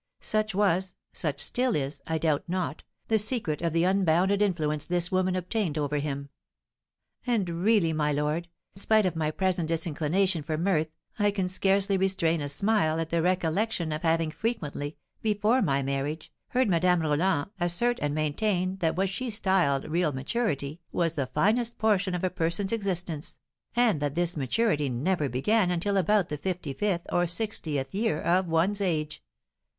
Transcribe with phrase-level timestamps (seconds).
[0.19, 5.11] Such was such still is, I doubt not the secret of the unbounded influence this
[5.11, 6.29] woman obtained over him.
[7.27, 10.87] And really, my lord, spite of my present disinclination for mirth,
[11.19, 16.33] I can scarcely restrain a smile at the recollection of having frequently, before my marriage,
[16.47, 21.77] heard Madame Roland assert and maintain that what she styled real maturity was the finest
[21.77, 23.37] portion of a person's existence,
[23.75, 28.47] and that this maturity never began until about the fifty fifth or sixtieth year of
[28.47, 29.21] one's age."